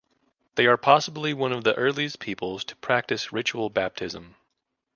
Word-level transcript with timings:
They 0.55 0.65
are 0.65 0.77
possibly 0.77 1.31
one 1.31 1.51
of 1.51 1.63
the 1.63 1.75
earliest 1.75 2.17
peoples 2.19 2.63
to 2.63 2.75
practice 2.77 3.31
ritual 3.31 3.69
baptism. 3.69 4.33